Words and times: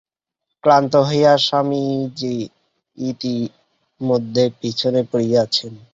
ক্লান্ত 0.63 0.93
হইয়া 1.07 1.33
স্বামীজী 1.45 2.35
ইতোমধ্যে 2.97 4.43
পিছনে 4.61 5.01
পড়িয়াছিলেন। 5.11 5.83